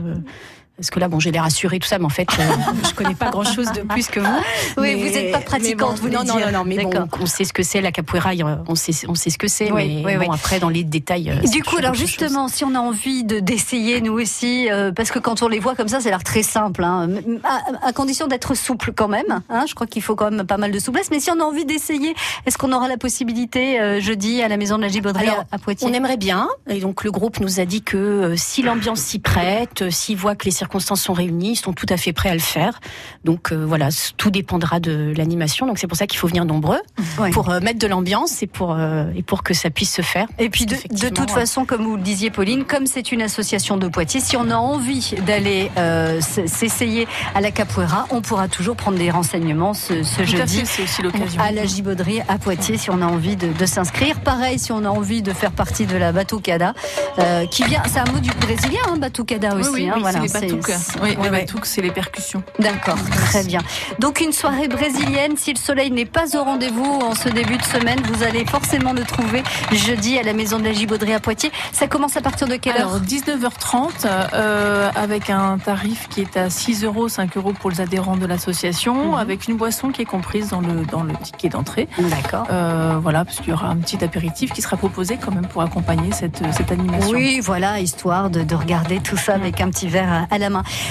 Parce 0.76 0.90
que 0.90 1.00
là, 1.00 1.08
bon, 1.08 1.18
j'ai 1.20 1.30
l'air 1.30 1.44
assurée, 1.44 1.78
tout 1.78 1.88
ça, 1.88 1.98
mais 1.98 2.04
en 2.04 2.08
fait, 2.10 2.28
euh, 2.38 2.42
je 2.88 2.94
connais 2.94 3.14
pas 3.14 3.30
grand-chose 3.30 3.72
de 3.72 3.80
plus 3.82 4.08
que 4.08 4.20
vous. 4.20 4.26
Oui, 4.78 4.94
Mais- 4.94 4.94
vous 4.96 5.14
n'êtes 5.14 5.32
pas 5.32 5.38
pratiquante, 5.38 5.96
bon, 5.96 6.02
vous 6.02 6.08
non, 6.10 6.24
non, 6.24 6.38
non, 6.38 6.52
non, 6.52 6.64
mais 6.64 6.76
bon, 6.84 6.90
on 7.20 7.26
sait 7.26 7.44
ce 7.44 7.52
que 7.52 7.62
c'est 7.62 7.80
la 7.80 7.92
capoeira, 7.92 8.30
on 8.68 8.74
sait, 8.74 8.92
on 9.08 9.14
sait 9.14 9.30
ce 9.30 9.38
que 9.38 9.48
c'est, 9.48 9.70
Oui, 9.72 10.02
mais 10.04 10.16
oui, 10.16 10.26
bon, 10.26 10.30
oui. 10.30 10.34
après, 10.38 10.58
dans 10.60 10.68
les 10.68 10.84
détails. 10.84 11.30
euh, 11.30 11.48
Du 11.48 11.62
coup, 11.62 11.76
alors 11.78 11.94
chose. 11.94 12.06
justement, 12.06 12.48
si 12.48 12.64
on 12.64 12.74
a 12.74 12.78
envie 12.80 13.24
de 13.24 13.38
d'essayer 13.40 14.00
nous 14.00 14.12
aussi, 14.20 14.70
euh, 14.70 14.92
parce 14.92 15.10
que 15.10 15.18
quand 15.18 15.42
on 15.42 15.48
les 15.48 15.58
voit 15.60 15.74
comme 15.74 15.88
ça, 15.88 16.00
ça 16.00 16.08
a 16.08 16.10
l'air 16.10 16.24
très 16.24 16.42
simple, 16.42 16.84
hein, 16.84 17.08
à, 17.44 17.86
à 17.88 17.92
condition 17.92 18.26
d'être 18.26 18.54
souple 18.54 18.92
quand 18.94 19.08
même. 19.08 19.42
Hein, 19.48 19.64
je 19.68 19.74
crois 19.74 19.86
qu'il 19.86 20.02
faut 20.02 20.14
quand 20.16 20.30
même 20.30 20.46
pas 20.46 20.56
mal 20.58 20.70
de 20.72 20.78
souplesse. 20.78 21.08
Mais 21.10 21.20
si 21.20 21.30
on 21.30 21.40
a 21.40 21.44
envie 21.44 21.64
d'essayer, 21.64 22.14
est-ce 22.46 22.58
qu'on 22.58 22.72
aura 22.72 22.88
la 22.88 22.96
possibilité 22.98 23.80
euh, 23.80 24.00
jeudi 24.00 24.42
à 24.42 24.48
la 24.48 24.56
maison 24.56 24.76
de 24.76 24.82
la 24.82 24.88
Gibauderie 24.88 25.28
Alors, 25.28 25.44
à, 25.52 25.58
Poitiers? 25.58 25.86
On 25.88 25.92
aimerait 25.92 26.16
bien, 26.18 26.48
et 26.68 26.80
donc 26.80 27.04
le 27.04 27.10
groupe 27.12 27.40
nous 27.40 27.60
a 27.60 27.64
dit 27.64 27.82
que 27.82 27.96
euh, 27.96 28.34
si 28.36 28.62
l'ambiance 28.62 29.00
s'y 29.00 29.18
prête, 29.18 29.90
s'il 29.90 30.16
voit 30.16 30.34
que 30.34 30.44
les 30.44 30.50
circonstances 30.66 31.00
sont 31.02 31.12
réunies, 31.12 31.52
ils 31.52 31.56
sont 31.56 31.72
tout 31.72 31.86
à 31.88 31.96
fait 31.96 32.12
prêts 32.12 32.28
à 32.30 32.34
le 32.34 32.40
faire. 32.40 32.80
Donc 33.24 33.52
euh, 33.52 33.64
voilà, 33.64 33.88
tout 34.16 34.30
dépendra 34.30 34.80
de 34.80 35.12
l'animation. 35.16 35.66
Donc 35.66 35.78
c'est 35.78 35.86
pour 35.86 35.96
ça 35.96 36.06
qu'il 36.08 36.18
faut 36.18 36.26
venir 36.26 36.44
nombreux 36.44 36.80
Ouais. 37.20 37.30
pour 37.30 37.50
euh, 37.50 37.60
mettre 37.60 37.78
de 37.78 37.86
l'ambiance 37.86 38.42
et 38.42 38.46
pour 38.48 38.72
euh, 38.74 39.04
et 39.16 39.22
pour 39.22 39.42
que 39.44 39.54
ça 39.54 39.70
puisse 39.70 39.92
se 39.94 40.02
faire. 40.02 40.26
Et 40.38 40.50
puis 40.50 40.66
de, 40.66 40.74
toute 41.08 41.18
ouais. 41.30 41.40
façon, 41.40 41.64
comme 41.64 41.84
vous 41.84 41.96
le 41.96 42.02
disiez, 42.02 42.30
Pauline, 42.30 42.64
comme 42.64 42.86
c'est 42.86 43.12
une 43.12 43.22
association 43.22 43.76
de 43.76 43.86
Poitiers, 43.88 44.20
si 44.20 44.36
on 44.36 44.50
a 44.50 44.56
envie 44.56 45.14
d'aller 45.24 45.70
euh, 45.78 46.20
s'essayer 46.20 47.06
à 47.34 47.40
la 47.40 47.50
capoeira, 47.52 48.06
on 48.10 48.20
pourra 48.22 48.48
toujours 48.48 48.74
prendre 48.76 48.98
des 48.98 49.10
renseignements 49.10 49.72
ce, 49.74 50.02
ce 50.02 50.16
Tout 50.16 50.22
à 50.22 50.24
jeudi. 50.24 50.58
fait, 50.60 50.64
c'est 50.66 50.82
aussi 50.82 51.02
l'occasion. 51.02 51.40
à 51.40 51.52
la 51.52 51.64
Gibauderie 51.64 52.20
à 52.28 52.38
Poitiers 52.38 52.76
si 52.76 52.90
on 52.90 53.00
a 53.02 53.06
envie 53.06 53.36
de, 53.36 53.52
de 53.52 53.66
s'inscrire. 53.66 54.20
Pareil 54.20 54.58
si 54.58 54.72
on 54.72 54.84
a 54.84 54.88
envie 54.88 55.22
de 55.22 55.32
faire 55.32 55.52
partie 55.52 55.86
de 55.86 55.96
la 55.96 56.10
Batucada, 56.12 56.74
euh, 57.18 57.46
qui 57.46 57.62
vient, 57.64 57.82
c'est 57.86 58.00
un 58.00 58.10
mot 58.12 58.18
du 58.18 58.30
brésilien, 58.30 58.80
hein, 58.88 58.96
Batucada 58.96 59.54
Oui, 59.54 59.60
aussi. 59.62 59.70
oui, 59.72 59.88
hein, 59.88 59.92
oui, 59.96 60.00
voilà, 60.02 60.20
c'est 60.26 60.55
c'est- 60.64 61.00
Oui, 61.02 61.16
ouais, 61.20 61.30
ouais. 61.30 61.46
c'est 61.62 61.82
les 61.82 61.90
percussions. 61.90 62.42
D'accord, 62.58 62.98
très 63.26 63.44
bien. 63.44 63.60
Donc 63.98 64.20
une 64.20 64.32
soirée 64.32 64.68
brésilienne, 64.68 65.36
si 65.36 65.52
le 65.52 65.58
soleil 65.58 65.90
n'est 65.90 66.04
pas 66.06 66.36
au 66.36 66.42
rendez-vous 66.44 66.84
en 66.84 67.14
ce 67.14 67.28
début 67.28 67.56
de 67.58 67.62
semaine, 67.64 68.00
vous 68.12 68.22
allez 68.22 68.44
forcément 68.44 68.92
le 68.92 69.02
trouver 69.04 69.42
jeudi 69.72 70.18
à 70.18 70.22
la 70.22 70.32
maison 70.32 70.58
de 70.58 70.64
la 70.64 70.72
Gibauderie 70.72 71.14
à 71.14 71.20
Poitiers. 71.20 71.50
Ça 71.72 71.86
commence 71.86 72.16
à 72.16 72.20
partir 72.20 72.46
de 72.48 72.56
quelle 72.56 72.76
Alors, 72.76 72.94
heure 72.94 73.00
19h30, 73.00 74.06
euh, 74.34 74.90
avec 74.94 75.30
un 75.30 75.58
tarif 75.58 76.08
qui 76.08 76.20
est 76.22 76.36
à 76.36 76.50
6 76.50 76.84
euros, 76.84 77.08
5 77.08 77.36
euros 77.36 77.52
pour 77.52 77.70
les 77.70 77.80
adhérents 77.80 78.16
de 78.16 78.26
l'association, 78.26 79.12
Mhm. 79.12 79.14
avec 79.18 79.48
une 79.48 79.56
boisson 79.56 79.90
qui 79.90 80.02
est 80.02 80.06
comprise 80.06 80.48
dans 80.50 80.60
le, 80.60 80.84
dans 80.90 81.02
le 81.02 81.14
ticket 81.22 81.48
d'entrée. 81.48 81.88
D'accord. 81.98 82.46
Euh, 82.50 82.98
voilà, 83.00 83.24
parce 83.24 83.38
qu'il 83.38 83.48
y 83.48 83.52
aura 83.52 83.68
un 83.68 83.76
petit 83.76 84.02
apéritif 84.04 84.52
qui 84.52 84.62
sera 84.62 84.76
proposé 84.76 85.18
quand 85.22 85.32
même 85.32 85.46
pour 85.46 85.62
accompagner 85.62 86.12
cette, 86.12 86.42
cette 86.52 86.72
animation. 86.72 87.10
Oui, 87.10 87.40
voilà, 87.40 87.80
histoire 87.80 88.30
de, 88.30 88.42
de 88.42 88.54
regarder 88.54 89.00
tout 89.00 89.16
ça 89.16 89.34
avec 89.34 89.60
un 89.60 89.70
petit 89.70 89.88
verre 89.88 90.26
à 90.30 90.38
la 90.38 90.45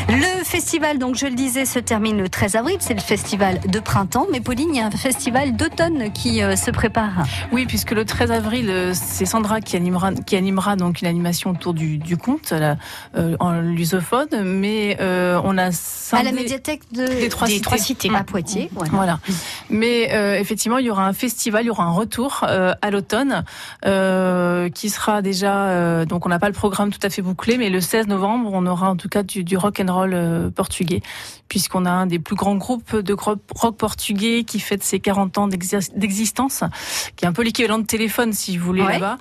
Le 0.10 0.44
festival, 0.44 0.98
donc 1.00 1.16
je 1.16 1.26
le 1.26 1.34
disais, 1.36 1.66
se 1.66 1.80
termine 1.80 2.18
le 2.18 2.30
13 2.30 2.56
avril. 2.56 2.78
C'est 2.80 2.94
le 2.94 3.02
festival 3.02 3.60
de 3.68 3.80
printemps. 3.80 4.28
Mais 4.32 4.40
Pauline, 4.42 4.70
il 4.72 4.78
y 4.78 4.82
a 4.82 4.88
un 4.88 4.92
festival 4.92 5.56
d'automne 5.56 6.12
qui 6.14 6.42
euh, 6.42 6.56
se 6.56 6.72
prépare. 6.72 7.26
Oui, 7.52 7.66
puisque 7.66 7.92
le 7.92 8.06
13 8.06 8.32
avril, 8.32 8.70
euh, 8.70 8.92
c'est 8.94 9.26
Sandra 9.26 9.62
qui 9.62 9.76
animera, 9.76 10.14
qui 10.14 10.36
animera 10.36 10.76
donc 10.76 11.02
une 11.02 11.08
animation 11.08 11.52
autour 11.52 11.74
du, 11.74 11.98
du 11.98 12.18
conte 12.18 12.54
euh, 12.54 12.76
en 13.40 13.60
lusophone, 13.62 14.44
mais 14.44 14.98
on 15.00 15.58
a 15.58 15.70
À 16.12 16.24
la 16.24 16.32
médiathèque 16.32 16.82
de, 16.92 17.06
des 17.06 17.30
trois 17.30 17.48
Des 17.48 17.54
cités. 17.56 17.64
trois 17.64 17.78
cités. 17.78 18.10
à 18.16 18.24
Poitiers. 18.24 18.70
voilà. 18.74 18.92
Voilà. 18.92 19.20
Mais 19.70 20.10
euh, 20.14 20.40
effectivement, 20.40 20.78
il 20.78 20.86
y 20.86 20.90
aura 20.90 21.06
un 21.06 21.14
festival, 21.14 21.64
il 21.64 21.68
y 21.68 21.70
aura 21.70 21.84
un 21.84 21.92
retour 21.92 22.44
à 22.46 22.92
l'automne 22.92 23.44
qui 24.74 24.90
sera 24.90 25.22
déjà. 25.22 26.06
donc, 26.06 26.26
on 26.26 26.30
n'a 26.30 26.40
pas 26.40 26.48
le 26.48 26.54
programme 26.54 26.92
tout 26.92 27.00
à 27.04 27.10
fait 27.10 27.22
bouclé, 27.22 27.58
mais 27.58 27.70
le 27.70 27.82
16 27.82 28.08
novembre, 28.08 28.50
on 28.54 28.66
aura 28.66 28.90
en 28.90 28.96
tout 28.96 29.10
cas 29.10 29.24
du, 29.24 29.44
du 29.46 29.58
rock 29.58 29.80
and 29.80 29.94
roll 29.94 30.12
euh, 30.14 30.50
portugais, 30.50 31.02
puisqu'on 31.48 31.86
a 31.86 31.92
un 31.92 32.06
des 32.08 32.20
plus 32.20 32.36
grands 32.36 32.56
groupes 32.56 32.96
de 32.96 33.14
rock 33.14 33.78
portugais 33.78 34.44
qui 34.44 34.60
fête 34.60 34.84
ses 34.84 35.00
40 35.00 35.38
ans 35.38 35.48
d'existence, 35.48 36.64
qui 37.16 37.26
est 37.26 37.28
un 37.28 37.34
peu 37.34 37.44
l'équivalent 37.44 37.80
de 37.80 37.86
téléphone 37.86 38.34
si 38.34 38.58
vous 38.58 38.66
voulez 38.66 38.82
Ouais, 38.82 38.94
là-bas. 38.94 39.18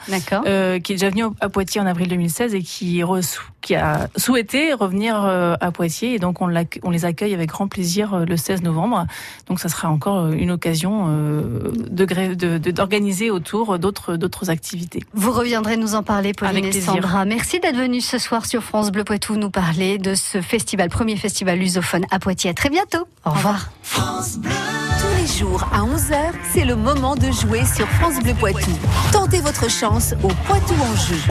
Euh, 0.46 0.80
qui 0.80 0.92
est 0.92 0.96
déjà 0.96 1.10
venu 1.10 1.24
à 1.40 1.48
Poitiers 1.48 1.80
en 1.80 1.87
avril 1.87 2.08
2016 2.08 2.54
et 2.54 2.62
qui, 2.62 2.98
re- 3.02 3.38
qui 3.64 3.74
a 3.74 4.09
souhaité 4.16 4.74
revenir 4.74 5.24
euh, 5.24 5.55
à 5.61 5.72
Poitiers. 5.72 6.14
Et 6.14 6.18
donc, 6.18 6.42
on, 6.42 6.46
les 6.46 7.05
accueille 7.05 7.35
avec 7.35 7.48
grand 7.48 7.66
plaisir 7.66 8.12
euh, 8.12 8.24
le 8.27 8.37
16 8.37 8.62
novembre. 8.62 9.07
Donc, 9.48 9.59
ça 9.59 9.68
sera 9.68 9.88
encore 9.88 10.27
euh, 10.27 10.33
une 10.33 10.50
occasion 10.50 11.07
euh, 11.09 11.72
de 11.90 12.70
d'organiser 12.70 13.31
autour 13.31 13.79
d'autres 13.79 14.16
d'autres 14.16 14.50
activités. 14.50 15.00
Vous 15.14 15.33
reviendrez 15.33 15.79
nous 15.79 15.94
en 15.94 16.03
parler, 16.03 16.35
Pauline 16.35 16.59
Avec 16.59 16.77
et. 16.77 16.81
Sandra. 16.81 17.24
Merci 17.24 17.59
d'être 17.59 17.77
venue 17.77 18.03
ce 18.03 18.18
soir 18.18 18.44
sur 18.44 18.62
France 18.62 18.92
Bleu 18.92 19.03
Poitou 19.03 19.37
nous 19.37 19.50
parler 19.50 19.96
de 19.96 20.14
ce 20.14 20.42
festival, 20.42 20.90
premier 20.90 21.16
festival 21.16 21.59
lusophone 21.59 22.05
à 22.11 22.18
Poitiers. 22.18 22.50
À 22.50 22.55
très 22.55 22.68
bientôt. 22.68 23.09
Au 23.24 23.31
revoir. 23.31 23.70
Tous 23.94 25.16
les 25.18 25.27
jours 25.27 25.64
à 25.72 25.81
11h, 25.81 26.16
c'est 26.53 26.66
le 26.66 26.77
moment 26.77 27.16
de 27.16 27.31
jouer 27.33 27.64
sur 27.64 27.88
France 27.88 28.22
Bleu 28.22 28.35
Poitou. 28.35 28.70
Tentez 29.11 29.40
votre 29.40 29.70
chance 29.70 30.14
au 30.22 30.29
Poitou 30.46 30.74
en 30.74 30.96
jeu. 30.96 31.16